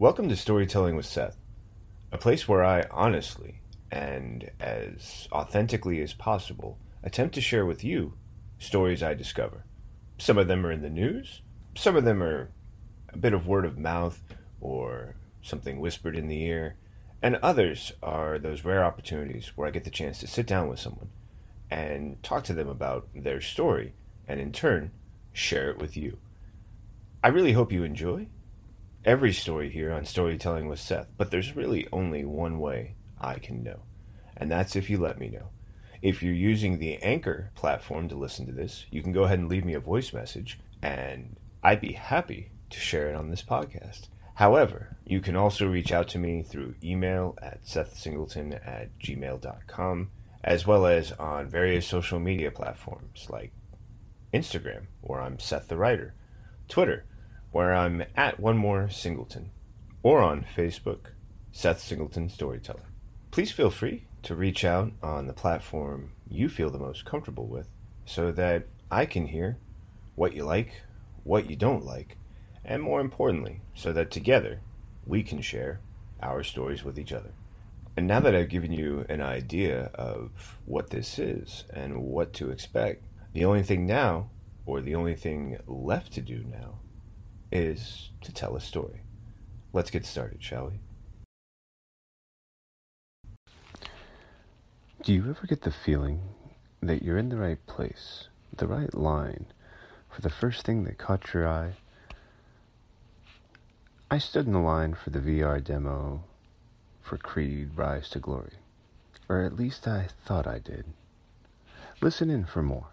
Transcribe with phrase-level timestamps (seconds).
[0.00, 1.36] Welcome to Storytelling with Seth,
[2.10, 3.60] a place where I honestly
[3.92, 8.14] and as authentically as possible attempt to share with you
[8.58, 9.66] stories I discover.
[10.16, 11.42] Some of them are in the news,
[11.76, 12.50] some of them are
[13.10, 14.22] a bit of word of mouth
[14.58, 16.76] or something whispered in the ear,
[17.20, 20.80] and others are those rare opportunities where I get the chance to sit down with
[20.80, 21.10] someone
[21.70, 23.92] and talk to them about their story
[24.26, 24.92] and in turn
[25.34, 26.16] share it with you.
[27.22, 28.28] I really hope you enjoy
[29.04, 33.62] every story here on Storytelling with Seth, but there's really only one way I can
[33.62, 33.80] know,
[34.36, 35.48] and that's if you let me know.
[36.02, 39.48] If you're using the Anchor platform to listen to this, you can go ahead and
[39.48, 44.08] leave me a voice message, and I'd be happy to share it on this podcast.
[44.34, 50.10] However, you can also reach out to me through email at sethsingleton at gmail.com,
[50.42, 53.52] as well as on various social media platforms like
[54.32, 56.14] Instagram, where I'm Seth the Writer,
[56.68, 57.04] Twitter,
[57.52, 59.50] where I'm at One More Singleton,
[60.02, 61.12] or on Facebook,
[61.52, 62.84] Seth Singleton Storyteller.
[63.30, 67.68] Please feel free to reach out on the platform you feel the most comfortable with
[68.04, 69.58] so that I can hear
[70.14, 70.82] what you like,
[71.24, 72.16] what you don't like,
[72.64, 74.60] and more importantly, so that together
[75.06, 75.80] we can share
[76.22, 77.32] our stories with each other.
[77.96, 82.50] And now that I've given you an idea of what this is and what to
[82.50, 84.30] expect, the only thing now,
[84.66, 86.78] or the only thing left to do now,
[87.52, 89.00] is to tell a story.
[89.72, 90.80] Let's get started, shall we?
[95.02, 96.20] Do you ever get the feeling
[96.82, 99.46] that you're in the right place, the right line,
[100.10, 101.72] for the first thing that caught your eye?
[104.10, 106.24] I stood in the line for the VR demo
[107.00, 108.58] for Creed Rise to Glory,
[109.28, 110.84] or at least I thought I did.
[112.00, 112.88] Listen in for more.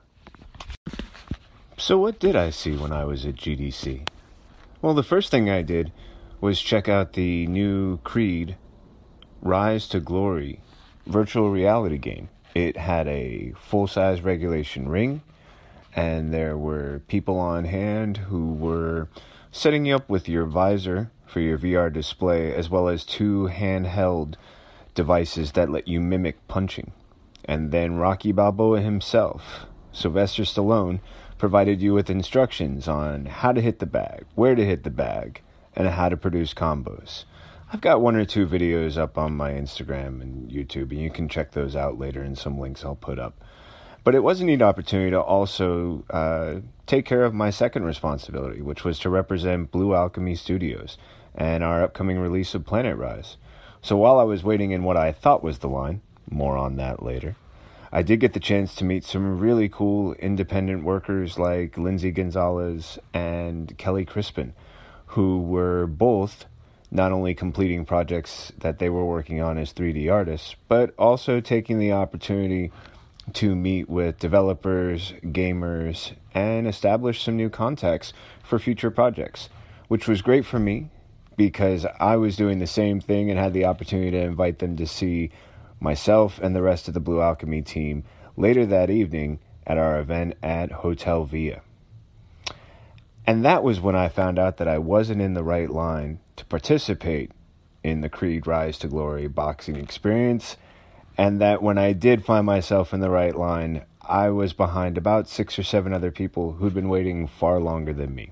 [1.77, 4.07] So, what did I see when I was at GDC?
[4.79, 5.91] Well, the first thing I did
[6.39, 8.57] was check out the new Creed
[9.41, 10.61] Rise to Glory
[11.07, 12.29] virtual reality game.
[12.53, 15.23] It had a full size regulation ring,
[15.95, 19.09] and there were people on hand who were
[19.51, 24.35] setting you up with your visor for your VR display, as well as two handheld
[24.93, 26.91] devices that let you mimic punching.
[27.45, 30.99] And then Rocky Balboa himself, Sylvester Stallone,
[31.37, 35.41] provided you with instructions on how to hit the bag, where to hit the bag,
[35.75, 37.25] and how to produce combos.
[37.71, 41.27] I've got one or two videos up on my Instagram and YouTube, and you can
[41.27, 43.33] check those out later in some links I'll put up.
[44.03, 48.61] But it was a neat opportunity to also uh, take care of my second responsibility,
[48.61, 50.97] which was to represent Blue Alchemy Studios
[51.35, 53.35] and our upcoming release of Planet Rise.
[53.81, 57.03] So while I was waiting in what I thought was the line, more on that
[57.03, 57.35] later,
[57.91, 62.99] I did get the chance to meet some really cool independent workers like Lindsay Gonzalez
[63.13, 64.53] and Kelly Crispin,
[65.07, 66.45] who were both
[66.91, 71.79] not only completing projects that they were working on as 3D artists, but also taking
[71.79, 72.71] the opportunity
[73.33, 79.49] to meet with developers, gamers, and establish some new contacts for future projects,
[79.87, 80.89] which was great for me
[81.35, 84.87] because I was doing the same thing and had the opportunity to invite them to
[84.87, 85.31] see
[85.79, 88.03] myself and the rest of the Blue Alchemy team
[88.35, 91.61] later that evening at our event at Hotel Via.
[93.25, 96.45] And that was when I found out that I wasn't in the right line to
[96.45, 97.31] participate
[97.83, 100.55] in the Creed Rise to Glory boxing experience,
[101.17, 105.27] and that when I did find myself in the right line, I was behind about
[105.27, 108.31] six or seven other people who'd been waiting far longer than me.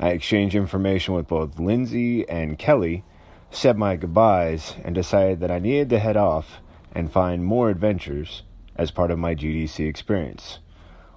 [0.00, 3.04] I exchanged information with both Lindsay and Kelly,
[3.52, 6.60] said my goodbyes, and decided that I needed to head off
[6.92, 8.42] and find more adventures
[8.76, 10.58] as part of my GDC experience.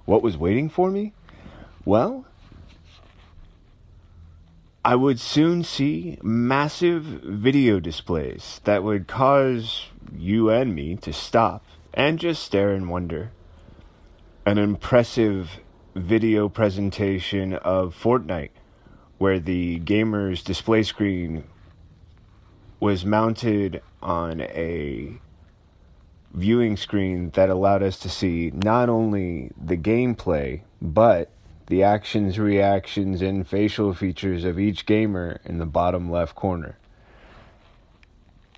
[0.04, 1.14] What was waiting for me?
[1.84, 2.26] Well,
[4.84, 9.86] I would soon see massive video displays that would cause
[10.16, 13.32] you and me to stop and just stare in wonder.
[14.44, 15.58] An impressive
[15.96, 18.50] video presentation of Fortnite,
[19.18, 21.44] where the gamer's display screen
[22.80, 25.18] was mounted on a
[26.32, 31.30] viewing screen that allowed us to see not only the gameplay, but
[31.66, 36.78] the actions, reactions, and facial features of each gamer in the bottom left corner.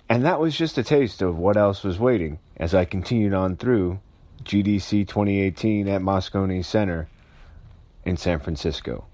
[0.07, 3.55] And that was just a taste of what else was waiting as I continued on
[3.55, 3.99] through
[4.43, 7.07] GDC 2018 at Moscone Center
[8.03, 9.05] in San Francisco.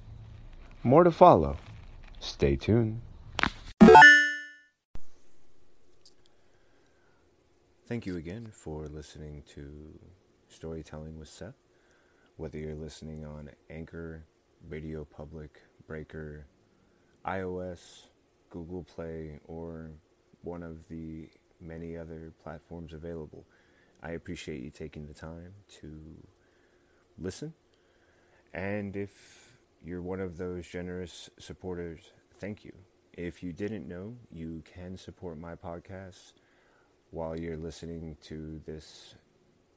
[0.84, 1.58] More to follow.
[2.20, 3.02] Stay tuned.
[7.88, 10.00] Thank you again for listening to
[10.50, 11.54] Storytelling with Seth
[12.38, 14.26] whether you're listening on Anchor,
[14.68, 16.46] Radio Public, Breaker,
[17.26, 18.08] iOS,
[18.50, 19.92] Google Play, or
[20.42, 21.30] one of the
[21.62, 23.46] many other platforms available.
[24.04, 26.02] I appreciate you taking the time to
[27.18, 27.54] listen.
[28.54, 32.02] And if you're one of those generous supporters,
[32.40, 32.74] thank you.
[33.14, 36.34] If you didn't know, you can support my podcast
[37.12, 39.16] while you're listening to this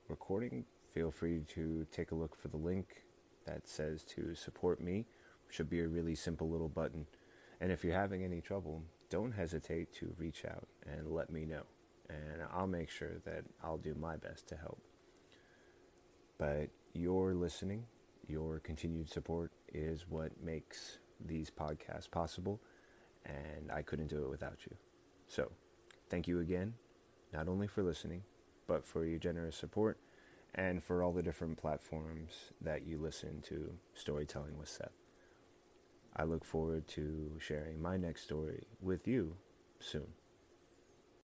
[0.09, 0.65] recording.
[0.93, 3.05] Feel free to take a look for the link
[3.47, 5.07] that says to support me.
[5.51, 7.07] Should be a really simple little button.
[7.61, 11.63] And if you're having any trouble, don't hesitate to reach out and let me know.
[12.09, 14.81] And I'll make sure that I'll do my best to help.
[16.39, 17.85] But your listening,
[18.27, 22.61] your continued support is what makes these podcasts possible
[23.25, 24.77] and I couldn't do it without you.
[25.27, 25.51] So,
[26.09, 26.75] thank you again,
[27.33, 28.23] not only for listening,
[28.67, 29.99] but for your generous support
[30.55, 34.93] and for all the different platforms that you listen to Storytelling with Seth.
[36.17, 39.37] I look forward to sharing my next story with you
[39.79, 40.09] soon.